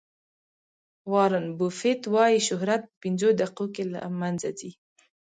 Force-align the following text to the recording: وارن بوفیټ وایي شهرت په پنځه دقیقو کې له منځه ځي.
وارن 1.11 1.45
بوفیټ 1.57 2.01
وایي 2.13 2.39
شهرت 2.47 2.81
په 2.87 2.95
پنځه 3.03 3.27
دقیقو 3.41 3.65
کې 3.73 3.83
له 3.93 3.99
منځه 4.19 4.49
ځي. 4.59 4.71